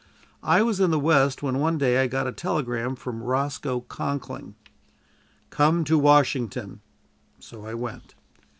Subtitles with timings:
[0.41, 4.55] I was in the West, when one day I got a telegram from Roscoe Conkling:
[5.51, 6.81] "Come to Washington."
[7.37, 8.15] So I went.